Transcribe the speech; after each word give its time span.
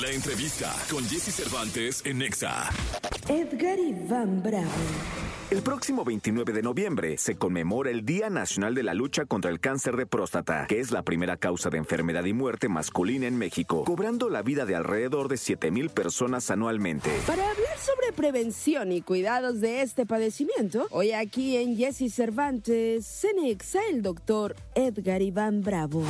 La 0.00 0.10
entrevista 0.10 0.74
con 0.90 1.04
Jesse 1.04 1.34
Cervantes 1.34 2.00
en 2.06 2.18
Nexa. 2.18 2.70
Edgar 3.28 3.78
Iván 3.78 4.42
Bravo. 4.42 4.66
El 5.50 5.60
próximo 5.60 6.04
29 6.04 6.54
de 6.54 6.62
noviembre 6.62 7.18
se 7.18 7.36
conmemora 7.36 7.90
el 7.90 8.06
Día 8.06 8.30
Nacional 8.30 8.74
de 8.74 8.82
la 8.82 8.94
Lucha 8.94 9.26
contra 9.26 9.50
el 9.50 9.60
Cáncer 9.60 9.96
de 9.96 10.06
Próstata, 10.06 10.64
que 10.68 10.80
es 10.80 10.90
la 10.90 11.02
primera 11.02 11.36
causa 11.36 11.68
de 11.68 11.76
enfermedad 11.76 12.24
y 12.24 12.32
muerte 12.32 12.68
masculina 12.68 13.26
en 13.26 13.36
México, 13.36 13.84
cobrando 13.84 14.30
la 14.30 14.40
vida 14.40 14.64
de 14.64 14.74
alrededor 14.74 15.28
de 15.28 15.34
7.000 15.34 15.90
personas 15.90 16.50
anualmente. 16.50 17.10
Para 17.26 17.50
hablar 17.50 17.78
sobre 17.78 18.14
prevención 18.14 18.92
y 18.92 19.02
cuidados 19.02 19.60
de 19.60 19.82
este 19.82 20.06
padecimiento, 20.06 20.86
hoy 20.92 21.12
aquí 21.12 21.58
en 21.58 21.76
Jesse 21.76 22.10
Cervantes, 22.10 23.04
Cenexa, 23.04 23.80
el 23.90 24.00
doctor 24.00 24.56
Edgar 24.74 25.20
Iván 25.20 25.62
Bravo. 25.62 26.04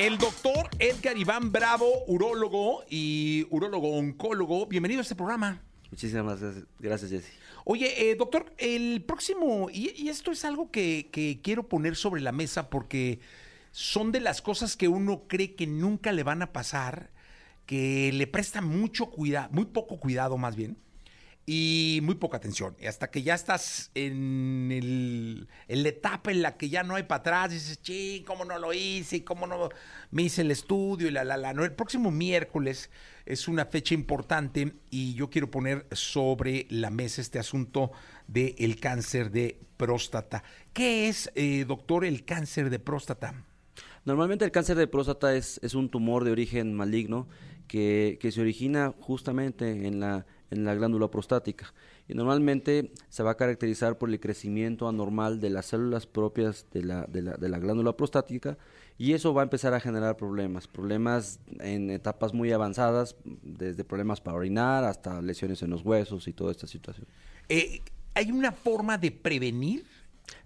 El 0.00 0.16
doctor 0.16 0.70
Edgar 0.78 1.18
Iván 1.18 1.50
Bravo, 1.50 2.04
urólogo 2.06 2.84
y 2.88 3.48
urólogo 3.50 3.96
oncólogo. 3.96 4.64
Bienvenido 4.66 5.00
a 5.00 5.02
este 5.02 5.16
programa. 5.16 5.60
Muchísimas 5.90 6.40
gracias, 6.40 6.64
gracias 6.78 7.10
Jesse. 7.10 7.32
Oye, 7.64 8.08
eh, 8.08 8.14
doctor, 8.14 8.54
el 8.58 9.02
próximo, 9.02 9.68
y, 9.72 9.90
y 10.00 10.08
esto 10.08 10.30
es 10.30 10.44
algo 10.44 10.70
que, 10.70 11.08
que 11.10 11.40
quiero 11.42 11.68
poner 11.68 11.96
sobre 11.96 12.20
la 12.20 12.30
mesa 12.30 12.70
porque 12.70 13.18
son 13.72 14.12
de 14.12 14.20
las 14.20 14.40
cosas 14.40 14.76
que 14.76 14.86
uno 14.86 15.24
cree 15.26 15.56
que 15.56 15.66
nunca 15.66 16.12
le 16.12 16.22
van 16.22 16.42
a 16.42 16.52
pasar, 16.52 17.10
que 17.66 18.12
le 18.12 18.28
presta 18.28 18.60
mucho 18.60 19.06
cuidado, 19.06 19.48
muy 19.50 19.64
poco 19.64 19.98
cuidado 19.98 20.38
más 20.38 20.54
bien, 20.54 20.76
y 21.50 22.00
muy 22.02 22.16
poca 22.16 22.36
atención. 22.36 22.76
Y 22.78 22.88
hasta 22.88 23.10
que 23.10 23.22
ya 23.22 23.34
estás 23.34 23.90
en, 23.94 24.68
el, 24.70 25.48
la 25.66 25.88
etapa 25.88 26.30
en 26.30 26.42
la 26.42 26.58
que 26.58 26.68
ya 26.68 26.82
no 26.82 26.94
hay 26.94 27.04
para 27.04 27.20
atrás, 27.20 27.52
dices, 27.52 27.80
ching, 27.80 28.22
¿cómo 28.24 28.44
no 28.44 28.58
lo 28.58 28.74
hice? 28.74 29.16
¿Y 29.16 29.20
¿Cómo 29.22 29.46
no 29.46 29.70
me 30.10 30.24
hice 30.24 30.42
el 30.42 30.50
estudio? 30.50 31.08
Y 31.08 31.10
la, 31.10 31.24
la, 31.24 31.38
la. 31.38 31.54
No, 31.54 31.64
el 31.64 31.72
próximo 31.72 32.10
miércoles 32.10 32.90
es 33.24 33.48
una 33.48 33.64
fecha 33.64 33.94
importante 33.94 34.74
y 34.90 35.14
yo 35.14 35.30
quiero 35.30 35.50
poner 35.50 35.86
sobre 35.92 36.66
la 36.68 36.90
mesa 36.90 37.22
este 37.22 37.38
asunto 37.38 37.92
del 38.26 38.78
cáncer 38.78 39.30
de 39.30 39.58
próstata. 39.78 40.44
¿Qué 40.74 41.08
es, 41.08 41.32
eh, 41.34 41.64
doctor, 41.66 42.04
el 42.04 42.26
cáncer 42.26 42.68
de 42.68 42.78
próstata? 42.78 43.46
Normalmente 44.04 44.44
el 44.44 44.50
cáncer 44.50 44.76
de 44.76 44.86
próstata 44.86 45.34
es, 45.34 45.58
es 45.62 45.72
un 45.72 45.88
tumor 45.88 46.24
de 46.24 46.30
origen 46.30 46.74
maligno 46.74 47.26
que, 47.68 48.18
que 48.20 48.32
se 48.32 48.42
origina 48.42 48.92
justamente 49.00 49.86
en 49.86 50.00
la, 50.00 50.26
en 50.50 50.64
la 50.64 50.74
glándula 50.74 51.10
prostática 51.10 51.72
y 52.08 52.14
normalmente 52.14 52.92
se 53.08 53.22
va 53.22 53.32
a 53.32 53.36
caracterizar 53.36 53.98
por 53.98 54.08
el 54.10 54.18
crecimiento 54.18 54.88
anormal 54.88 55.40
de 55.40 55.50
las 55.50 55.66
células 55.66 56.06
propias 56.06 56.66
de 56.72 56.82
la, 56.84 57.02
de 57.06 57.22
la, 57.22 57.32
de 57.36 57.48
la 57.48 57.58
glándula 57.58 57.96
prostática 57.96 58.56
y 58.96 59.12
eso 59.12 59.34
va 59.34 59.42
a 59.42 59.44
empezar 59.44 59.74
a 59.74 59.80
generar 59.80 60.16
problemas, 60.16 60.66
problemas 60.66 61.38
en 61.60 61.90
etapas 61.90 62.32
muy 62.34 62.50
avanzadas, 62.50 63.14
desde 63.42 63.84
problemas 63.84 64.20
para 64.20 64.36
orinar 64.38 64.84
hasta 64.84 65.20
lesiones 65.22 65.62
en 65.62 65.70
los 65.70 65.82
huesos 65.82 66.26
y 66.28 66.32
toda 66.32 66.50
esta 66.50 66.66
situación. 66.66 67.06
Eh, 67.48 67.80
¿Hay 68.14 68.32
una 68.32 68.50
forma 68.52 68.98
de 68.98 69.12
prevenir? 69.12 69.84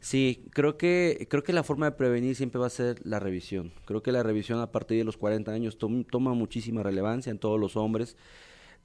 Sí, 0.00 0.44
creo 0.50 0.76
que, 0.76 1.26
creo 1.30 1.42
que 1.42 1.52
la 1.52 1.62
forma 1.62 1.86
de 1.86 1.92
prevenir 1.92 2.36
siempre 2.36 2.58
va 2.60 2.66
a 2.66 2.70
ser 2.70 3.00
la 3.04 3.18
revisión. 3.20 3.72
Creo 3.84 4.02
que 4.02 4.12
la 4.12 4.22
revisión 4.22 4.60
a 4.60 4.70
partir 4.70 4.98
de 4.98 5.04
los 5.04 5.16
40 5.16 5.50
años 5.52 5.78
tom- 5.78 6.04
toma 6.04 6.34
muchísima 6.34 6.82
relevancia 6.82 7.30
en 7.30 7.38
todos 7.38 7.58
los 7.58 7.76
hombres. 7.76 8.16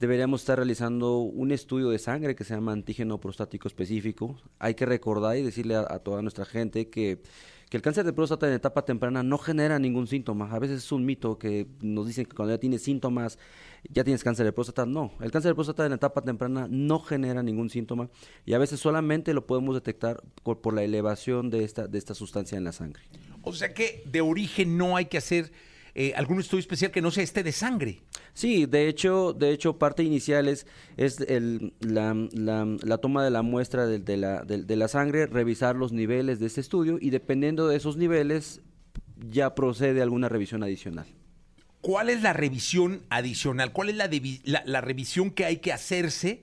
Deberíamos 0.00 0.42
estar 0.42 0.56
realizando 0.58 1.18
un 1.18 1.50
estudio 1.50 1.90
de 1.90 1.98
sangre 1.98 2.36
que 2.36 2.44
se 2.44 2.54
llama 2.54 2.70
antígeno 2.72 3.18
prostático 3.18 3.66
específico. 3.66 4.36
Hay 4.60 4.74
que 4.74 4.86
recordar 4.86 5.36
y 5.36 5.42
decirle 5.42 5.74
a, 5.74 5.98
toda 5.98 6.22
nuestra 6.22 6.44
gente 6.44 6.88
que, 6.88 7.20
que 7.68 7.76
el 7.76 7.82
cáncer 7.82 8.04
de 8.04 8.12
próstata 8.12 8.46
en 8.46 8.54
etapa 8.54 8.84
temprana 8.84 9.24
no 9.24 9.38
genera 9.38 9.80
ningún 9.80 10.06
síntoma. 10.06 10.52
A 10.52 10.60
veces 10.60 10.84
es 10.84 10.92
un 10.92 11.04
mito 11.04 11.36
que 11.36 11.66
nos 11.80 12.06
dicen 12.06 12.26
que 12.26 12.36
cuando 12.36 12.54
ya 12.54 12.60
tienes 12.60 12.82
síntomas 12.82 13.38
ya 13.90 14.04
tienes 14.04 14.22
cáncer 14.22 14.46
de 14.46 14.52
próstata. 14.52 14.86
No, 14.86 15.12
el 15.20 15.32
cáncer 15.32 15.50
de 15.50 15.54
próstata 15.56 15.84
en 15.84 15.92
etapa 15.92 16.22
temprana 16.22 16.68
no 16.70 17.00
genera 17.00 17.42
ningún 17.42 17.68
síntoma 17.68 18.08
y 18.46 18.54
a 18.54 18.58
veces 18.58 18.78
solamente 18.78 19.34
lo 19.34 19.46
podemos 19.48 19.74
detectar 19.74 20.22
por, 20.44 20.60
por 20.60 20.74
la 20.74 20.84
elevación 20.84 21.50
de 21.50 21.64
esta, 21.64 21.88
de 21.88 21.98
esta 21.98 22.14
sustancia 22.14 22.56
en 22.56 22.62
la 22.62 22.72
sangre. 22.72 23.02
O 23.42 23.52
sea 23.52 23.74
que 23.74 24.04
de 24.06 24.20
origen 24.20 24.78
no 24.78 24.96
hay 24.96 25.06
que 25.06 25.18
hacer 25.18 25.50
eh, 26.00 26.12
algún 26.14 26.38
estudio 26.38 26.60
especial 26.60 26.92
que 26.92 27.02
no 27.02 27.10
sea 27.10 27.24
este 27.24 27.42
de 27.42 27.50
sangre. 27.50 28.02
Sí, 28.32 28.66
de 28.66 28.86
hecho, 28.86 29.32
de 29.32 29.50
hecho 29.50 29.78
parte 29.80 30.04
inicial 30.04 30.46
es, 30.46 30.64
es 30.96 31.18
el- 31.22 31.72
la, 31.80 32.14
la- 32.32 32.76
la 32.82 32.98
toma 32.98 33.24
de 33.24 33.30
la 33.30 33.42
muestra 33.42 33.84
de, 33.84 33.98
de 33.98 34.16
la, 34.16 34.44
de- 34.44 34.62
de 34.62 34.76
la 34.76 34.86
sangre, 34.86 35.26
revisar 35.26 35.74
los 35.74 35.90
niveles 35.90 36.38
de 36.38 36.46
este 36.46 36.60
estudio 36.60 36.98
y 37.00 37.10
dependiendo 37.10 37.66
de 37.66 37.76
esos 37.76 37.96
niveles 37.96 38.60
ya 39.28 39.56
procede 39.56 40.00
alguna 40.00 40.28
revisión 40.28 40.62
adicional. 40.62 41.06
¿Cuál 41.80 42.10
es 42.10 42.22
la 42.22 42.32
revisión 42.32 43.02
adicional? 43.10 43.72
¿Cuál 43.72 43.88
es 43.88 43.96
la- 43.96 44.62
la 44.66 44.80
revisión 44.80 45.32
que 45.32 45.46
hay 45.46 45.56
que 45.56 45.72
hacerse 45.72 46.42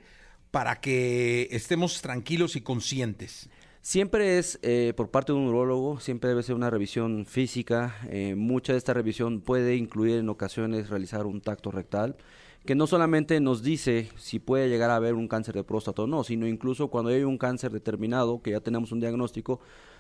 para 0.52 0.82
que 0.82 1.48
estemos 1.52 2.02
tranquilos 2.02 2.58
y 2.58 2.62
conscientes? 2.62 3.50
Siempre 3.86 4.40
es 4.40 4.58
eh, 4.64 4.94
por 4.98 5.12
parte 5.12 5.32
de 5.32 5.38
un 5.38 5.46
urologo, 5.46 6.00
siempre 6.00 6.28
debe 6.28 6.42
ser 6.42 6.56
una 6.56 6.72
revisión 6.72 7.28
física. 7.28 7.96
eh, 8.10 8.34
mucha 8.36 8.74
de 8.74 8.80
esta 8.80 8.96
revisión 8.96 9.42
puede 9.42 9.76
incluir 9.76 10.18
en 10.18 10.28
ocasiones 10.28 10.90
realizar 10.90 11.28
un 11.28 11.40
tacto 11.40 11.70
rectal, 11.70 12.16
que 12.66 12.74
no 12.74 12.88
solamente 12.88 13.40
nos 13.40 13.62
dice 13.62 14.10
si 14.18 14.40
puede 14.40 14.70
llegar 14.70 14.90
a 14.90 14.96
haber 14.96 15.14
un 15.14 15.28
cáncer 15.28 15.54
de 15.54 15.64
próstata 15.64 16.02
o 16.02 16.08
no, 16.08 16.24
sino 16.24 16.48
incluso 16.48 16.88
cuando 16.88 17.12
hay 17.12 17.22
un 17.22 17.38
cáncer 17.38 17.72
determinado, 17.72 18.42
que 18.42 18.50
ya 18.50 18.60
tenemos 18.60 18.92
un 18.92 19.02
diagnóstico, 19.02 19.60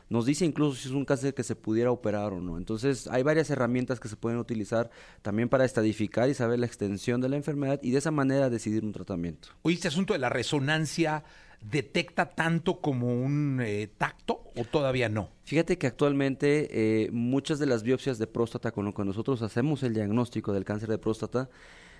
nos 0.09 0.25
dice 0.25 0.45
incluso 0.45 0.81
si 0.81 0.87
es 0.87 0.93
un 0.95 1.05
cáncer 1.05 1.35
que 1.35 1.43
se 1.43 1.55
pudiera 1.55 1.91
operar 1.91 2.33
o 2.33 2.41
no. 2.41 2.57
Entonces 2.57 3.07
hay 3.07 3.21
varias 3.21 3.51
herramientas 3.51 3.99
que 3.99 4.07
se 4.07 4.15
pueden 4.15 4.39
utilizar 4.39 4.89
también 5.21 5.47
para 5.47 5.63
estadificar 5.63 6.27
y 6.27 6.33
saber 6.33 6.57
la 6.57 6.65
extensión 6.65 7.21
de 7.21 7.29
la 7.29 7.35
enfermedad 7.35 7.79
y 7.83 7.91
de 7.91 7.99
esa 7.99 8.09
manera 8.09 8.49
decidir 8.49 8.83
un 8.83 8.93
tratamiento. 8.93 9.49
Oye, 9.61 9.75
este 9.75 9.89
asunto 9.89 10.13
de 10.13 10.19
la 10.19 10.29
resonancia 10.29 11.23
detecta 11.61 12.29
tanto 12.29 12.81
como 12.81 13.07
un 13.07 13.59
eh, 13.61 13.89
tacto 13.97 14.43
o 14.55 14.63
todavía 14.63 15.09
no? 15.09 15.29
Fíjate 15.43 15.77
que 15.77 15.87
actualmente 15.87 16.67
eh, 16.71 17.09
muchas 17.11 17.59
de 17.59 17.65
las 17.65 17.83
biopsias 17.83 18.17
de 18.17 18.27
próstata 18.27 18.71
con 18.71 18.85
lo 18.85 18.93
que 18.93 19.03
nosotros 19.03 19.41
hacemos 19.41 19.83
el 19.83 19.93
diagnóstico 19.93 20.53
del 20.53 20.65
cáncer 20.65 20.89
de 20.89 20.97
próstata 20.97 21.49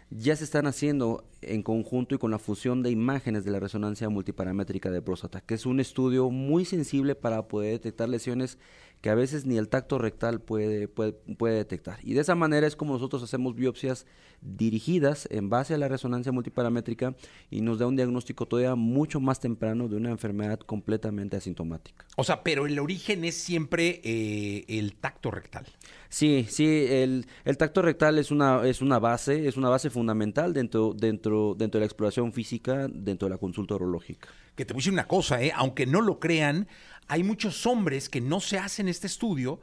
ya 0.09 0.35
se 0.35 0.43
están 0.43 0.67
haciendo 0.67 1.25
en 1.41 1.63
conjunto 1.63 2.15
y 2.15 2.17
con 2.17 2.31
la 2.31 2.39
fusión 2.39 2.83
de 2.83 2.91
imágenes 2.91 3.43
de 3.43 3.51
la 3.51 3.59
resonancia 3.59 4.07
multiparamétrica 4.09 4.91
de 4.91 5.01
próstata, 5.01 5.41
que 5.41 5.55
es 5.55 5.65
un 5.65 5.79
estudio 5.79 6.29
muy 6.29 6.65
sensible 6.65 7.15
para 7.15 7.47
poder 7.47 7.73
detectar 7.73 8.09
lesiones 8.09 8.57
que 9.05 9.11
a 9.11 9.13
veces 9.13 9.45
ni 9.45 9.59
el 9.59 9.69
tacto 9.69 9.99
rectal 9.99 10.41
puede, 10.41 10.87
puede, 10.87 11.11
puede 11.11 11.57
detectar. 11.57 11.99
Y 12.01 12.15
de 12.15 12.21
esa 12.21 12.33
manera 12.33 12.65
es 12.65 12.75
como 12.75 12.93
nosotros 12.93 13.21
hacemos 13.21 13.53
biopsias 13.53 14.07
dirigidas 14.41 15.27
en 15.29 15.47
base 15.47 15.75
a 15.75 15.77
la 15.77 15.87
resonancia 15.87 16.31
multiparamétrica 16.31 17.13
y 17.51 17.61
nos 17.61 17.77
da 17.77 17.85
un 17.85 17.95
diagnóstico 17.95 18.47
todavía 18.47 18.73
mucho 18.73 19.19
más 19.19 19.39
temprano 19.39 19.87
de 19.87 19.97
una 19.97 20.09
enfermedad 20.09 20.57
completamente 20.57 21.37
asintomática. 21.37 22.03
O 22.15 22.23
sea, 22.23 22.41
pero 22.41 22.65
el 22.65 22.79
origen 22.79 23.25
es 23.25 23.35
siempre 23.35 24.01
eh, 24.03 24.65
el 24.69 24.95
tacto 24.95 25.29
rectal. 25.29 25.67
Sí, 26.09 26.47
sí, 26.49 26.65
el, 26.89 27.27
el 27.43 27.57
tacto 27.57 27.83
rectal 27.83 28.17
es 28.17 28.31
una, 28.31 28.65
es 28.67 28.81
una 28.81 28.97
base, 28.97 29.47
es 29.47 29.55
una 29.55 29.69
base 29.69 29.91
fundamental 29.91 30.51
dentro, 30.51 30.95
dentro, 30.97 31.53
dentro 31.55 31.77
de 31.77 31.83
la 31.83 31.85
exploración 31.85 32.33
física, 32.33 32.87
dentro 32.91 33.27
de 33.27 33.35
la 33.35 33.37
consulta 33.37 33.75
urológica. 33.75 34.29
Que 34.55 34.65
te 34.65 34.73
voy 34.73 34.79
a 34.79 34.81
decir 34.81 34.93
una 34.93 35.07
cosa, 35.07 35.41
¿eh? 35.41 35.51
aunque 35.55 35.85
no 35.85 36.01
lo 36.01 36.19
crean, 36.19 36.67
hay 37.07 37.23
muchos 37.23 37.65
hombres 37.65 38.09
que 38.09 38.21
no 38.21 38.39
se 38.39 38.57
hacen 38.57 38.87
este 38.87 39.07
estudio 39.07 39.59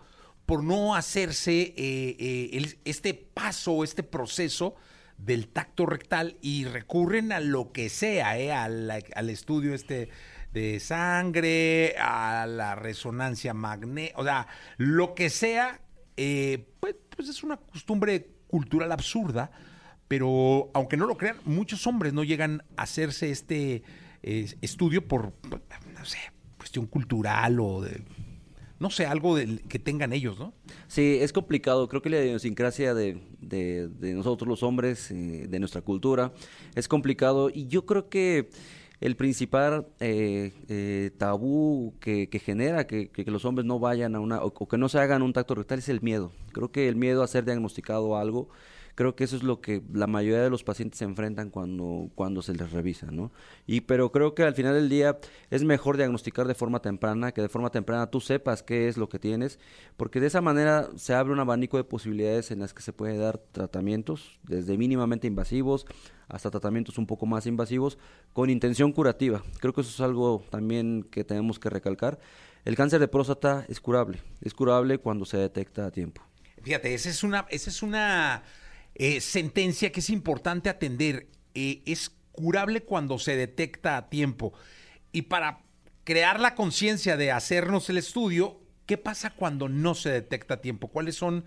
por 0.46 0.62
no 0.62 0.94
hacerse 0.94 1.74
eh, 1.76 2.16
eh, 2.18 2.76
este 2.84 3.14
paso, 3.14 3.84
este 3.84 4.02
proceso 4.02 4.76
del 5.18 5.48
tacto 5.48 5.86
rectal 5.86 6.36
y 6.40 6.64
recurren 6.64 7.32
a 7.32 7.40
lo 7.40 7.72
que 7.72 7.88
sea, 7.88 8.38
¿eh? 8.38 8.52
al, 8.52 8.90
al 8.90 9.30
estudio 9.30 9.74
este 9.74 10.10
de 10.52 10.80
sangre, 10.80 11.94
a 11.98 12.46
la 12.46 12.74
resonancia 12.74 13.54
magnética, 13.54 14.20
o 14.20 14.24
sea, 14.24 14.46
lo 14.76 15.14
que 15.14 15.30
sea, 15.30 15.80
eh, 16.16 16.66
pues, 16.80 16.94
pues 17.14 17.28
es 17.28 17.42
una 17.42 17.56
costumbre 17.56 18.28
cultural 18.48 18.92
absurda, 18.92 19.50
pero 20.08 20.70
aunque 20.74 20.98
no 20.98 21.06
lo 21.06 21.16
crean, 21.16 21.36
muchos 21.44 21.86
hombres 21.86 22.12
no 22.12 22.22
llegan 22.22 22.62
a 22.76 22.82
hacerse 22.82 23.30
este 23.30 23.82
eh, 24.22 24.52
estudio 24.60 25.06
por, 25.06 25.32
no 25.94 26.04
sé, 26.04 26.18
cuestión 26.56 26.86
cultural 26.86 27.60
o 27.60 27.80
de, 27.82 28.02
no 28.82 28.90
sé, 28.90 29.06
algo 29.06 29.36
que 29.68 29.78
tengan 29.78 30.12
ellos, 30.12 30.40
¿no? 30.40 30.54
Sí, 30.88 31.18
es 31.20 31.32
complicado. 31.32 31.88
Creo 31.88 32.02
que 32.02 32.10
la 32.10 32.20
idiosincrasia 32.20 32.94
de, 32.94 33.88
nosotros 34.00 34.48
los 34.48 34.64
hombres, 34.64 35.12
eh, 35.12 35.46
de 35.48 35.58
nuestra 35.60 35.82
cultura, 35.82 36.32
es 36.74 36.88
complicado. 36.88 37.48
Y 37.48 37.68
yo 37.68 37.86
creo 37.86 38.08
que 38.08 38.50
el 39.00 39.14
principal 39.14 39.86
eh, 40.00 40.52
eh, 40.68 41.12
tabú 41.16 41.94
que, 42.00 42.28
genera 42.44 42.88
que 42.88 43.24
los 43.26 43.44
hombres 43.44 43.66
no 43.66 43.78
vayan 43.78 44.16
a 44.16 44.20
una, 44.20 44.42
o, 44.42 44.48
o 44.48 44.68
que 44.68 44.78
no 44.78 44.88
se 44.88 44.98
hagan 44.98 45.22
un 45.22 45.32
tacto 45.32 45.54
rectal 45.54 45.78
es 45.78 45.88
el 45.88 46.00
miedo. 46.02 46.32
Creo 46.50 46.72
que 46.72 46.88
el 46.88 46.96
miedo 46.96 47.22
a 47.22 47.28
ser 47.28 47.44
diagnosticado 47.44 48.16
algo 48.16 48.48
Creo 48.94 49.16
que 49.16 49.24
eso 49.24 49.36
es 49.36 49.42
lo 49.42 49.60
que 49.60 49.82
la 49.92 50.06
mayoría 50.06 50.42
de 50.42 50.50
los 50.50 50.64
pacientes 50.64 50.98
se 50.98 51.04
enfrentan 51.04 51.50
cuando, 51.50 52.10
cuando 52.14 52.42
se 52.42 52.54
les 52.54 52.70
revisa, 52.72 53.10
¿no? 53.10 53.32
Y 53.66 53.82
pero 53.82 54.12
creo 54.12 54.34
que 54.34 54.42
al 54.42 54.54
final 54.54 54.74
del 54.74 54.88
día 54.88 55.18
es 55.50 55.64
mejor 55.64 55.96
diagnosticar 55.96 56.46
de 56.46 56.54
forma 56.54 56.80
temprana, 56.80 57.32
que 57.32 57.40
de 57.40 57.48
forma 57.48 57.70
temprana 57.70 58.08
tú 58.08 58.20
sepas 58.20 58.62
qué 58.62 58.88
es 58.88 58.96
lo 58.96 59.08
que 59.08 59.18
tienes, 59.18 59.58
porque 59.96 60.20
de 60.20 60.26
esa 60.26 60.40
manera 60.40 60.90
se 60.96 61.14
abre 61.14 61.32
un 61.32 61.40
abanico 61.40 61.78
de 61.78 61.84
posibilidades 61.84 62.50
en 62.50 62.60
las 62.60 62.74
que 62.74 62.82
se 62.82 62.92
puede 62.92 63.16
dar 63.16 63.38
tratamientos, 63.52 64.38
desde 64.42 64.76
mínimamente 64.76 65.26
invasivos 65.26 65.86
hasta 66.28 66.50
tratamientos 66.50 66.98
un 66.98 67.06
poco 67.06 67.26
más 67.26 67.46
invasivos, 67.46 67.98
con 68.32 68.48
intención 68.48 68.92
curativa. 68.92 69.42
Creo 69.60 69.74
que 69.74 69.82
eso 69.82 69.90
es 69.90 70.00
algo 70.00 70.42
también 70.50 71.02
que 71.10 71.24
tenemos 71.24 71.58
que 71.58 71.68
recalcar. 71.68 72.18
El 72.64 72.74
cáncer 72.74 73.00
de 73.00 73.08
próstata 73.08 73.66
es 73.68 73.80
curable, 73.80 74.22
es 74.40 74.54
curable 74.54 74.98
cuando 74.98 75.26
se 75.26 75.36
detecta 75.36 75.84
a 75.86 75.90
tiempo. 75.90 76.22
Fíjate, 76.62 76.94
esa 76.94 77.10
es 77.10 77.22
una, 77.22 77.46
esa 77.50 77.70
es 77.70 77.82
una 77.82 78.44
eh, 78.94 79.20
sentencia 79.20 79.92
que 79.92 80.00
es 80.00 80.10
importante 80.10 80.68
atender. 80.68 81.28
Eh, 81.54 81.82
es 81.86 82.10
curable 82.32 82.82
cuando 82.82 83.18
se 83.18 83.36
detecta 83.36 83.96
a 83.96 84.08
tiempo. 84.08 84.52
Y 85.12 85.22
para 85.22 85.60
crear 86.04 86.40
la 86.40 86.54
conciencia 86.54 87.16
de 87.16 87.30
hacernos 87.30 87.88
el 87.90 87.98
estudio, 87.98 88.60
¿qué 88.86 88.98
pasa 88.98 89.30
cuando 89.30 89.68
no 89.68 89.94
se 89.94 90.10
detecta 90.10 90.54
a 90.54 90.60
tiempo? 90.60 90.88
¿Cuáles 90.88 91.16
son 91.16 91.44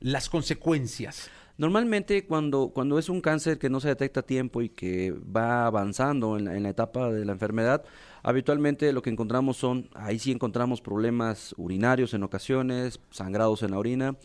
las 0.00 0.28
consecuencias? 0.28 1.30
Normalmente 1.58 2.26
cuando, 2.26 2.68
cuando 2.74 2.98
es 2.98 3.08
un 3.08 3.22
cáncer 3.22 3.58
que 3.58 3.70
no 3.70 3.80
se 3.80 3.88
detecta 3.88 4.20
a 4.20 4.22
tiempo 4.24 4.60
y 4.60 4.68
que 4.68 5.12
va 5.12 5.66
avanzando 5.66 6.36
en 6.36 6.44
la, 6.44 6.56
en 6.56 6.62
la 6.62 6.68
etapa 6.68 7.10
de 7.10 7.24
la 7.24 7.32
enfermedad, 7.32 7.82
habitualmente 8.22 8.92
lo 8.92 9.00
que 9.00 9.08
encontramos 9.08 9.56
son, 9.56 9.88
ahí 9.94 10.18
sí 10.18 10.30
encontramos 10.32 10.82
problemas 10.82 11.54
urinarios 11.56 12.12
en 12.12 12.24
ocasiones, 12.24 13.00
sangrados 13.10 13.62
en 13.62 13.70
la 13.70 13.78
orina, 13.78 14.16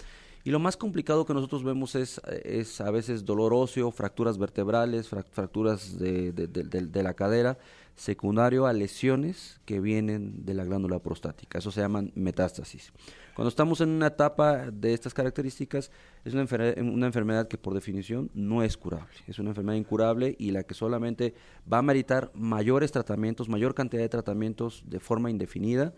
y 0.43 0.51
lo 0.51 0.59
más 0.59 0.77
complicado 0.77 1.25
que 1.25 1.33
nosotros 1.33 1.63
vemos 1.63 1.95
es, 1.95 2.19
es 2.43 2.81
a 2.81 2.89
veces 2.89 3.25
dolor 3.25 3.53
óseo, 3.53 3.91
fracturas 3.91 4.37
vertebrales, 4.37 5.07
fracturas 5.07 5.99
de, 5.99 6.31
de, 6.31 7.03
la 7.03 7.13
cadera, 7.13 7.59
secundario 7.95 8.65
a 8.65 8.73
lesiones 8.73 9.59
que 9.65 9.79
vienen 9.79 10.43
de 10.43 10.55
la 10.55 10.63
glándula 10.63 10.99
prostática. 10.99 11.59
Eso 11.59 11.71
se 11.71 11.81
llaman 11.81 12.11
metástasis. 12.15 12.91
Cuando 13.35 13.49
estamos 13.49 13.81
en 13.81 13.89
una 13.89 14.07
etapa 14.07 14.71
de 14.71 14.93
estas 14.93 15.13
características, 15.13 15.91
es 16.25 16.33
una, 16.33 16.47
una 16.77 17.05
enfermedad 17.05 17.47
que 17.47 17.57
por 17.57 17.73
definición 17.73 18.31
no 18.33 18.63
es 18.63 18.77
curable. 18.77 19.13
Es 19.27 19.37
una 19.37 19.49
enfermedad 19.49 19.77
incurable 19.77 20.35
y 20.39 20.51
la 20.51 20.63
que 20.63 20.73
solamente 20.73 21.35
va 21.71 21.77
a 21.77 21.83
meritar 21.83 22.31
mayores 22.33 22.91
tratamientos, 22.91 23.47
mayor 23.47 23.75
cantidad 23.75 24.01
de 24.01 24.09
tratamientos 24.09 24.83
de 24.87 24.99
forma 24.99 25.29
indefinida 25.29 25.93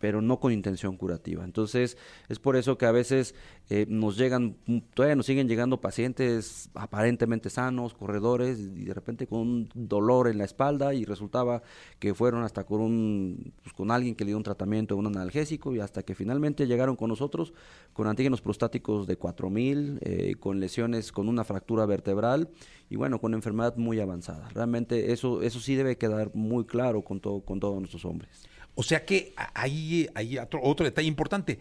pero 0.00 0.22
no 0.22 0.40
con 0.40 0.52
intención 0.52 0.96
curativa. 0.96 1.44
Entonces, 1.44 1.96
es 2.28 2.38
por 2.38 2.56
eso 2.56 2.78
que 2.78 2.86
a 2.86 2.90
veces 2.90 3.34
eh, 3.68 3.86
nos 3.88 4.16
llegan, 4.16 4.56
todavía 4.94 5.14
nos 5.14 5.26
siguen 5.26 5.46
llegando 5.46 5.80
pacientes 5.80 6.70
aparentemente 6.74 7.50
sanos, 7.50 7.94
corredores, 7.94 8.58
y 8.58 8.86
de 8.86 8.94
repente 8.94 9.26
con 9.26 9.40
un 9.40 9.68
dolor 9.74 10.26
en 10.26 10.38
la 10.38 10.44
espalda 10.44 10.94
y 10.94 11.04
resultaba 11.04 11.62
que 11.98 12.14
fueron 12.14 12.42
hasta 12.42 12.64
con 12.64 12.80
un, 12.80 13.52
pues, 13.62 13.74
con 13.74 13.90
alguien 13.90 14.14
que 14.16 14.24
le 14.24 14.30
dio 14.30 14.38
un 14.38 14.42
tratamiento, 14.42 14.96
un 14.96 15.06
analgésico, 15.06 15.74
y 15.74 15.80
hasta 15.80 16.02
que 16.02 16.14
finalmente 16.14 16.66
llegaron 16.66 16.96
con 16.96 17.10
nosotros 17.10 17.52
con 17.92 18.06
antígenos 18.06 18.40
prostáticos 18.40 19.06
de 19.06 19.16
4000, 19.16 19.98
eh, 20.00 20.34
con 20.40 20.58
lesiones, 20.60 21.12
con 21.12 21.28
una 21.28 21.44
fractura 21.44 21.84
vertebral, 21.84 22.48
y 22.88 22.96
bueno, 22.96 23.20
con 23.20 23.34
enfermedad 23.34 23.76
muy 23.76 24.00
avanzada. 24.00 24.48
Realmente 24.54 25.12
eso, 25.12 25.42
eso 25.42 25.60
sí 25.60 25.74
debe 25.74 25.98
quedar 25.98 26.34
muy 26.34 26.64
claro 26.64 27.02
con, 27.02 27.20
todo, 27.20 27.42
con 27.42 27.60
todos 27.60 27.78
nuestros 27.78 28.04
hombres. 28.04 28.48
O 28.80 28.82
sea 28.82 29.04
que 29.04 29.34
hay, 29.52 30.08
hay 30.14 30.38
otro, 30.38 30.58
otro, 30.62 30.84
detalle 30.84 31.06
importante. 31.06 31.58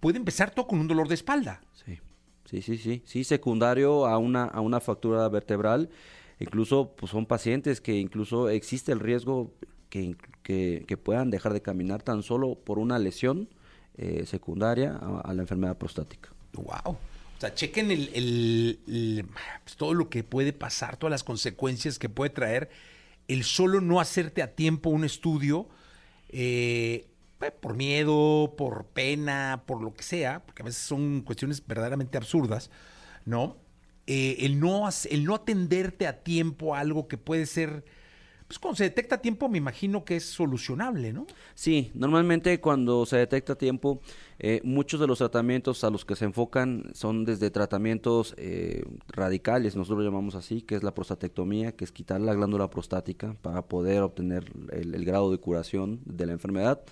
Puede 0.00 0.16
empezar 0.16 0.50
todo 0.50 0.66
con 0.66 0.78
un 0.78 0.88
dolor 0.88 1.08
de 1.08 1.14
espalda. 1.14 1.60
Sí, 1.84 1.98
sí, 2.46 2.62
sí, 2.62 2.78
sí. 2.78 3.02
Sí, 3.04 3.22
secundario 3.22 4.06
a 4.06 4.16
una, 4.16 4.44
a 4.44 4.62
una 4.62 4.80
fractura 4.80 5.28
vertebral. 5.28 5.90
Incluso 6.40 6.94
pues, 6.96 7.12
son 7.12 7.26
pacientes 7.26 7.82
que 7.82 7.96
incluso 7.96 8.48
existe 8.48 8.92
el 8.92 9.00
riesgo 9.00 9.52
que, 9.90 10.16
que, 10.42 10.86
que 10.88 10.96
puedan 10.96 11.30
dejar 11.30 11.52
de 11.52 11.60
caminar 11.60 12.02
tan 12.02 12.22
solo 12.22 12.54
por 12.54 12.78
una 12.78 12.98
lesión 12.98 13.50
eh, 13.98 14.24
secundaria 14.24 14.98
a, 14.98 15.20
a, 15.20 15.34
la 15.34 15.42
enfermedad 15.42 15.76
prostática. 15.76 16.30
¡Wow! 16.54 16.94
O 16.94 17.40
sea, 17.40 17.54
chequen 17.54 17.90
el, 17.90 18.08
el, 18.14 18.78
el 18.88 19.26
pues, 19.64 19.76
todo 19.76 19.92
lo 19.92 20.08
que 20.08 20.24
puede 20.24 20.54
pasar, 20.54 20.96
todas 20.96 21.10
las 21.10 21.24
consecuencias 21.24 21.98
que 21.98 22.08
puede 22.08 22.30
traer 22.30 22.70
el 23.28 23.44
solo 23.44 23.82
no 23.82 24.00
hacerte 24.00 24.40
a 24.40 24.54
tiempo 24.54 24.88
un 24.88 25.04
estudio 25.04 25.68
eh, 26.36 27.06
por 27.60 27.74
miedo, 27.76 28.54
por 28.56 28.86
pena, 28.86 29.62
por 29.66 29.82
lo 29.82 29.94
que 29.94 30.02
sea, 30.02 30.44
porque 30.44 30.62
a 30.62 30.64
veces 30.64 30.82
son 30.82 31.22
cuestiones 31.22 31.64
verdaderamente 31.64 32.16
absurdas, 32.18 32.70
¿no? 33.24 33.56
Eh, 34.06 34.38
el, 34.40 34.58
no 34.60 34.88
el 35.10 35.24
no 35.24 35.34
atenderte 35.34 36.06
a 36.06 36.22
tiempo 36.22 36.74
a 36.74 36.80
algo 36.80 37.06
que 37.06 37.18
puede 37.18 37.46
ser, 37.46 37.84
pues 38.46 38.58
cuando 38.58 38.76
se 38.76 38.84
detecta 38.84 39.18
tiempo 39.18 39.48
me 39.48 39.58
imagino 39.58 40.04
que 40.04 40.16
es 40.16 40.24
solucionable, 40.24 41.12
¿no? 41.12 41.26
Sí, 41.54 41.90
normalmente 41.94 42.60
cuando 42.60 43.06
se 43.06 43.16
detecta 43.16 43.56
tiempo, 43.56 44.00
eh, 44.38 44.60
muchos 44.64 45.00
de 45.00 45.06
los 45.06 45.18
tratamientos 45.18 45.82
a 45.84 45.90
los 45.90 46.04
que 46.04 46.14
se 46.14 46.26
enfocan 46.26 46.90
son 46.92 47.24
desde 47.24 47.50
tratamientos 47.50 48.34
eh, 48.36 48.84
radicales, 49.08 49.76
nosotros 49.76 50.00
lo 50.00 50.04
llamamos 50.04 50.34
así, 50.34 50.60
que 50.60 50.74
es 50.74 50.82
la 50.82 50.94
prostatectomía, 50.94 51.72
que 51.72 51.84
es 51.84 51.92
quitar 51.92 52.20
la 52.20 52.34
glándula 52.34 52.68
prostática 52.68 53.34
para 53.40 53.62
poder 53.62 54.02
obtener 54.02 54.44
el 54.72 55.04
grado 55.04 55.30
de 55.30 55.38
curación 55.38 56.00
de 56.04 56.26
la 56.26 56.32
enfermedad. 56.32 56.82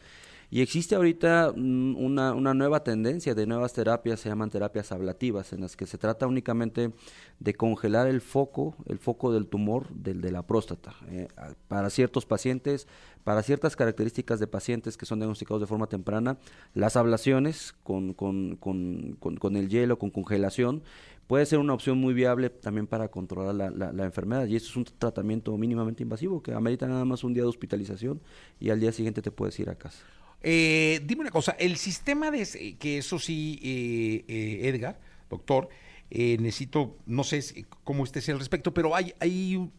Y 0.55 0.61
existe 0.61 0.95
ahorita 0.95 1.51
una, 1.57 2.35
una, 2.35 2.53
nueva 2.53 2.85
tendencia 2.85 3.35
de 3.35 3.47
nuevas 3.47 3.73
terapias, 3.73 4.21
se 4.21 4.29
llaman 4.29 4.51
terapias 4.51 4.93
ablativas, 4.93 5.55
en 5.55 5.63
las 5.63 5.79
que 5.79 5.87
se 5.87 5.97
trata 5.97 6.27
únicamente 6.27 6.93
de 7.41 7.55
congelar 7.55 8.07
el 8.07 8.21
foco, 8.21 8.77
el 8.85 8.99
foco 8.99 9.33
del 9.33 9.47
tumor 9.47 9.89
del, 9.95 10.21
de 10.21 10.31
la 10.31 10.47
próstata. 10.47 10.95
Eh, 11.09 11.29
para 11.69 11.89
ciertos 11.89 12.27
pacientes, 12.27 12.87
para 13.25 13.43
ciertas 13.43 13.77
características 13.77 14.41
de 14.41 14.47
pacientes 14.47 14.99
que 14.99 15.07
son 15.07 15.21
diagnosticados 15.21 15.63
de 15.63 15.67
forma 15.67 15.87
temprana, 15.87 16.37
las 16.75 16.97
ablaciones 16.97 17.75
con, 17.83 18.13
con, 18.13 18.57
con, 18.57 19.17
con 19.17 19.57
el 19.57 19.71
hielo, 19.71 19.99
con 19.99 20.11
congelación, 20.11 20.83
puede 21.29 21.47
ser 21.47 21.61
una 21.61 21.73
opción 21.73 21.97
muy 21.97 22.13
viable 22.13 22.51
también 22.51 22.87
para 22.87 23.09
controlar 23.09 23.55
la, 23.55 23.71
la, 23.71 23.91
la, 23.91 24.05
enfermedad. 24.05 24.47
Y 24.49 24.57
esto 24.57 24.69
es 24.69 24.77
un 24.77 24.85
tratamiento 24.85 25.57
mínimamente 25.57 26.03
invasivo 26.03 26.43
que 26.43 26.53
amerita 26.53 26.87
nada 26.87 27.07
más 27.07 27.25
un 27.25 27.33
día 27.33 27.43
de 27.43 27.49
hospitalización 27.49 28.21
y 28.61 28.69
al 28.69 28.81
día 28.81 28.93
siguiente 28.93 29.23
te 29.23 29.31
puedes 29.31 29.59
ir 29.59 29.71
a 29.71 29.77
casa. 29.77 30.05
Eh, 30.43 31.01
dime 31.05 31.23
una 31.23 31.31
cosa, 31.31 31.53
el 31.53 31.77
sistema 31.77 32.31
de, 32.31 32.77
que 32.79 32.99
eso 32.99 33.19
sí, 33.19 33.59
eh, 33.63 34.25
eh, 34.29 34.69
Edgar, 34.69 34.99
doctor, 35.31 35.69
necesito, 36.11 36.99
no 37.07 37.25
sé 37.25 37.65
cómo 37.85 38.05
estés 38.05 38.29
al 38.29 38.39
respecto, 38.39 38.75
pero 38.75 38.95
hay, 38.95 39.71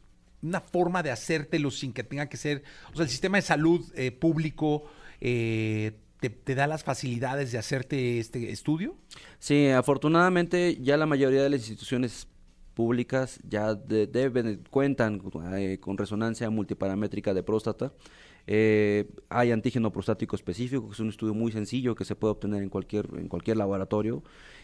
una 0.41 0.59
forma 0.59 1.03
de 1.03 1.11
hacértelo 1.11 1.71
sin 1.71 1.93
que 1.93 2.03
tenga 2.03 2.27
que 2.27 2.37
ser, 2.37 2.63
o 2.91 2.95
sea, 2.95 3.03
el 3.03 3.09
sistema 3.09 3.37
de 3.37 3.43
salud 3.43 3.81
público 4.19 4.89
te, 5.19 5.93
te, 6.19 6.55
da 6.55 6.67
las 6.67 6.83
facilidades 6.83 7.51
de 7.51 7.59
hacerte 7.59 8.19
este 8.19 8.51
estudio? 8.51 8.95
Sí, 9.39 9.67
afortunadamente 9.67 10.79
ya 10.81 10.97
la 10.97 11.05
mayoría 11.05 11.43
de 11.43 11.51
las 11.51 11.59
instituciones 11.59 12.27
públicas 12.73 13.39
ya 13.47 13.75
de, 13.75 14.07
deben, 14.07 14.63
cuentan 14.69 15.21
eh, 15.55 15.77
con 15.79 15.97
resonancia 15.97 16.49
multiparamétrica 16.49 17.33
de 17.33 17.43
próstata. 17.43 17.93
Eh, 18.47 19.09
hay 19.29 19.51
antígeno 19.51 19.91
prostático 19.91 20.35
específico, 20.35 20.87
que 20.87 20.93
es 20.93 20.99
un 20.99 21.09
estudio 21.09 21.33
muy 21.33 21.51
sencillo 21.51 21.95
que 21.95 22.05
se 22.05 22.15
puede 22.15 22.33
obtener 22.33 22.61
en 22.63 22.69
cualquier, 22.69 23.07
en 23.17 23.27
cualquier 23.27 23.57
laboratorio. 23.57 24.23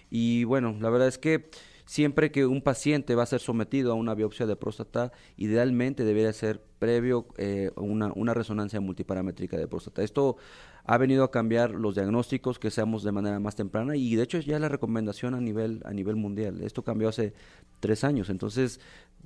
Y 0.09 0.43
bueno, 0.43 0.75
la 0.79 0.89
verdad 0.89 1.07
es 1.07 1.17
que 1.17 1.49
siempre 1.89 2.31
que 2.31 2.45
un 2.45 2.61
paciente 2.61 3.15
va 3.15 3.23
a 3.23 3.25
ser 3.25 3.39
sometido 3.39 3.91
a 3.91 3.95
una 3.95 4.13
biopsia 4.13 4.45
de 4.45 4.55
próstata, 4.55 5.11
idealmente 5.37 6.03
debería 6.03 6.31
ser 6.33 6.61
previo 6.77 7.25
eh, 7.37 7.71
una, 7.77 8.33
resonancia 8.35 8.79
multiparamétrica 8.79 9.57
de 9.57 9.67
próstata. 9.67 10.03
Esto 10.03 10.37
ha 10.85 10.99
venido 10.99 11.23
a 11.23 11.31
cambiar 11.31 11.71
los 11.71 11.95
diagnósticos 11.95 12.59
que 12.59 12.69
seamos 12.69 13.01
de 13.01 13.11
manera 13.11 13.39
más 13.39 13.55
temprana 13.55 13.95
y 13.95 14.15
de 14.15 14.21
hecho 14.21 14.37
ya 14.37 14.57
es 14.57 14.61
la 14.61 14.69
recomendación 14.69 15.33
a 15.33 15.41
nivel, 15.41 15.81
a 15.83 15.91
nivel 15.91 16.15
mundial. 16.15 16.61
Esto 16.61 16.83
cambió 16.83 17.09
hace 17.09 17.33
tres 17.79 18.03
años. 18.03 18.29
Entonces, 18.29 18.79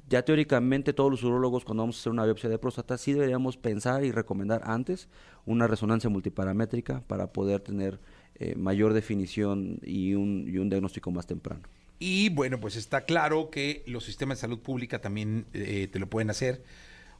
ya 0.07 0.23
teóricamente 0.23 0.93
todos 0.93 1.11
los 1.11 1.23
urólogos 1.25 1.65
cuando 1.65 1.83
vamos 1.83 1.97
a 1.97 1.99
hacer 1.99 2.13
una 2.13 2.23
biopsia 2.23 2.49
de 2.49 2.59
próstata 2.59 2.97
sí 2.97 3.11
deberíamos 3.11 3.57
pensar 3.57 4.05
y 4.05 4.13
recomendar 4.13 4.61
antes 4.63 5.09
una 5.45 5.67
resonancia 5.67 6.09
multiparamétrica 6.09 7.03
para 7.07 7.33
poder 7.33 7.59
tener 7.59 7.99
eh, 8.35 8.55
mayor 8.55 8.93
definición 8.93 9.79
y 9.83 10.13
un 10.13 10.69
diagnóstico 10.69 11.11
más 11.11 11.27
temprano. 11.27 11.63
Y 12.05 12.27
bueno, 12.27 12.59
pues 12.59 12.75
está 12.75 13.05
claro 13.05 13.49
que 13.49 13.81
los 13.87 14.03
sistemas 14.03 14.37
de 14.37 14.41
salud 14.41 14.59
pública 14.59 14.99
también 14.99 15.45
eh, 15.53 15.87
te 15.89 15.99
lo 15.99 16.09
pueden 16.09 16.29
hacer. 16.29 16.61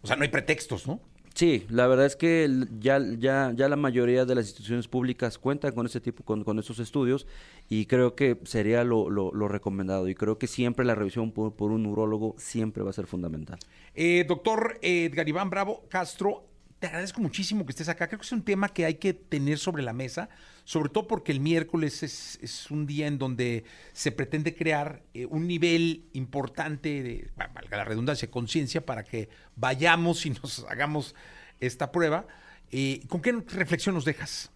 O 0.02 0.08
sea, 0.08 0.18
no 0.18 0.24
hay 0.24 0.28
pretextos, 0.28 0.86
¿no? 0.88 1.00
Sí, 1.34 1.66
la 1.70 1.88
verdad 1.88 2.06
es 2.06 2.18
que 2.18 2.50
ya, 2.82 3.00
ya, 3.18 3.54
ya 3.56 3.70
la 3.70 3.78
mayoría 3.78 4.26
de 4.26 4.36
las 4.36 4.48
instituciones 4.48 4.90
públicas 4.90 5.38
cuentan 5.38 5.74
con 5.74 5.86
ese 5.86 6.02
tipo, 6.02 6.26
con, 6.26 6.44
con 6.44 6.60
esos 6.60 6.80
estudios 6.80 7.28
y 7.70 7.86
creo 7.86 8.14
que 8.16 8.38
sería 8.44 8.84
lo, 8.84 9.10
lo, 9.10 9.32
lo, 9.34 9.48
recomendado 9.48 10.10
y 10.10 10.16
creo 10.16 10.38
que 10.38 10.48
siempre 10.48 10.84
la 10.84 10.96
revisión 10.96 11.32
por, 11.32 11.56
por 11.56 11.72
un 11.72 11.84
neurólogo 11.84 12.36
siempre 12.38 12.84
va 12.84 12.90
a 12.90 12.94
ser 12.94 13.08
fundamental. 13.08 13.60
Eh, 13.96 14.26
doctor 14.28 14.80
Edgar 14.82 15.30
Iván 15.30 15.50
Bravo 15.50 15.86
Castro, 15.88 16.44
te 16.84 16.88
agradezco 16.88 17.22
muchísimo 17.22 17.66
que 17.66 17.72
estés 17.72 17.88
acá. 17.88 18.08
Creo 18.08 18.20
que 18.20 18.26
es 18.26 18.32
un 18.34 18.44
tema 18.44 18.68
que 18.68 18.84
hay 18.84 18.96
que 18.96 19.14
tener 19.14 19.58
sobre 19.58 19.84
la 19.84 19.94
mesa, 19.94 20.28
sobre 20.66 20.90
todo 20.90 21.08
porque 21.08 21.32
el 21.32 21.40
miércoles 21.40 22.04
es, 22.04 22.70
un 22.72 22.86
día 22.86 23.08
en 23.08 23.18
donde 23.18 23.64
se 23.94 24.12
pretende 24.12 24.54
crear 24.54 25.02
eh, 25.14 25.26
un 25.26 25.48
nivel 25.48 26.04
importante 26.12 27.02
de, 27.02 27.32
valga 27.38 27.78
la 27.78 27.86
redundancia, 27.86 28.30
conciencia 28.30 28.86
para 28.86 29.06
que 29.06 29.30
vayamos 29.56 30.26
y 30.26 30.32
nos 30.32 30.66
hagamos 30.70 31.16
esta 31.62 31.90
prueba. 31.90 32.28
Eh, 32.70 33.00
¿Con 33.08 33.22
qué 33.22 33.32
reflexión 33.32 33.96
nos 33.96 34.04
dejas? 34.04 34.52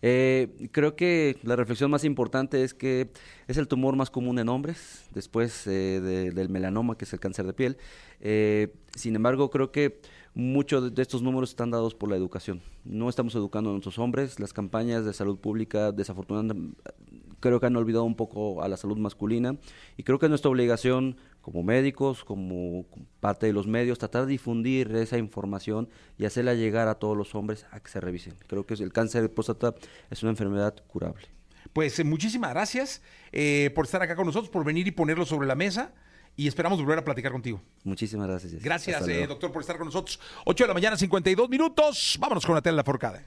Eh, 0.00 0.68
creo 0.70 0.94
que 0.94 1.36
la 1.42 1.56
reflexión 1.56 1.90
más 1.90 2.04
importante 2.04 2.62
es 2.62 2.72
que 2.72 3.10
es 3.48 3.56
el 3.56 3.66
tumor 3.66 3.96
más 3.96 4.10
común 4.10 4.38
en 4.38 4.48
hombres, 4.48 5.08
después 5.12 5.66
eh, 5.66 6.00
de- 6.00 6.30
del 6.30 6.48
melanoma, 6.48 6.96
que 6.96 7.04
es 7.04 7.12
el 7.12 7.20
cáncer 7.20 7.46
de 7.46 7.52
piel. 7.52 7.76
Eh, 8.20 8.72
sin 8.94 9.16
embargo, 9.16 9.50
creo 9.50 9.72
que 9.72 10.00
muchos 10.34 10.94
de 10.94 11.02
estos 11.02 11.22
números 11.22 11.50
están 11.50 11.70
dados 11.72 11.94
por 11.94 12.08
la 12.10 12.16
educación. 12.16 12.62
No 12.84 13.08
estamos 13.08 13.34
educando 13.34 13.70
a 13.70 13.72
nuestros 13.72 13.98
hombres. 13.98 14.38
Las 14.38 14.52
campañas 14.52 15.04
de 15.04 15.12
salud 15.12 15.38
pública, 15.38 15.90
desafortunadamente, 15.90 16.76
creo 17.40 17.60
que 17.60 17.66
han 17.66 17.76
olvidado 17.76 18.04
un 18.04 18.14
poco 18.14 18.62
a 18.62 18.68
la 18.68 18.76
salud 18.76 18.98
masculina. 18.98 19.56
Y 19.96 20.02
creo 20.02 20.18
que 20.18 20.26
es 20.26 20.30
nuestra 20.30 20.50
obligación 20.50 21.16
como 21.40 21.62
médicos, 21.62 22.24
como 22.24 22.84
parte 23.20 23.46
de 23.46 23.52
los 23.52 23.66
medios, 23.66 23.98
tratar 23.98 24.26
de 24.26 24.32
difundir 24.32 24.94
esa 24.96 25.18
información 25.18 25.88
y 26.18 26.26
hacerla 26.26 26.54
llegar 26.54 26.88
a 26.88 26.96
todos 26.96 27.16
los 27.16 27.34
hombres 27.34 27.66
a 27.70 27.80
que 27.80 27.90
se 27.90 28.00
revisen. 28.00 28.34
Creo 28.46 28.66
que 28.66 28.74
el 28.74 28.92
cáncer 28.92 29.22
de 29.22 29.28
próstata 29.28 29.74
es 30.10 30.22
una 30.22 30.30
enfermedad 30.30 30.74
curable. 30.86 31.26
Pues 31.72 31.98
eh, 31.98 32.04
muchísimas 32.04 32.50
gracias 32.50 33.02
eh, 33.32 33.70
por 33.74 33.84
estar 33.84 34.02
acá 34.02 34.16
con 34.16 34.26
nosotros, 34.26 34.50
por 34.50 34.64
venir 34.64 34.86
y 34.86 34.90
ponerlo 34.90 35.24
sobre 35.24 35.46
la 35.46 35.54
mesa 35.54 35.92
y 36.36 36.46
esperamos 36.46 36.78
volver 36.80 36.98
a 36.98 37.04
platicar 37.04 37.32
contigo. 37.32 37.60
Muchísimas 37.82 38.28
gracias. 38.28 38.62
Gracias, 38.62 39.08
eh, 39.08 39.26
doctor, 39.26 39.50
por 39.50 39.60
estar 39.60 39.76
con 39.76 39.86
nosotros. 39.86 40.20
8 40.44 40.64
de 40.64 40.68
la 40.68 40.74
mañana, 40.74 40.96
52 40.96 41.48
minutos. 41.48 42.16
Vámonos 42.20 42.46
con 42.46 42.54
la 42.54 42.62
tela 42.62 42.84
forcada. 42.84 43.24